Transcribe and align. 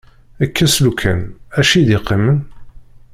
Kkes 0.47 0.73
lukan, 0.85 1.19
acu 1.59 1.73
i 1.79 1.81
d-iqqimen? 1.87 2.37